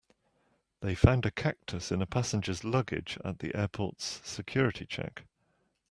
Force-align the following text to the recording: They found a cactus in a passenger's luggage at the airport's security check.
They 0.79 0.95
found 0.95 1.27
a 1.27 1.31
cactus 1.31 1.91
in 1.91 2.01
a 2.01 2.07
passenger's 2.07 2.63
luggage 2.63 3.19
at 3.23 3.37
the 3.37 3.53
airport's 3.55 4.19
security 4.27 4.87
check. 4.87 5.25